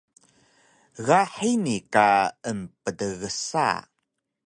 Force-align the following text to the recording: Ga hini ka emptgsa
Ga 1.05 1.19
hini 1.35 1.75
ka 1.93 2.07
emptgsa 2.49 3.69